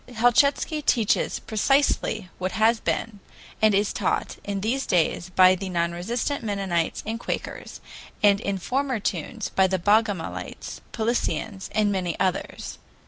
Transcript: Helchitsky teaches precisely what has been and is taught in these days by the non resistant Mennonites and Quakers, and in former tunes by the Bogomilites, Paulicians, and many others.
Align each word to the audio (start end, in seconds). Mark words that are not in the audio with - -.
Helchitsky 0.11 0.81
teaches 0.83 1.37
precisely 1.39 2.31
what 2.39 2.53
has 2.53 2.79
been 2.79 3.19
and 3.61 3.75
is 3.75 3.93
taught 3.93 4.37
in 4.43 4.61
these 4.61 4.87
days 4.87 5.29
by 5.29 5.53
the 5.53 5.69
non 5.69 5.91
resistant 5.91 6.43
Mennonites 6.43 7.03
and 7.05 7.19
Quakers, 7.19 7.81
and 8.23 8.39
in 8.41 8.57
former 8.57 8.99
tunes 8.99 9.49
by 9.49 9.67
the 9.67 9.77
Bogomilites, 9.77 10.81
Paulicians, 10.91 11.69
and 11.75 11.91
many 11.91 12.19
others. 12.19 12.79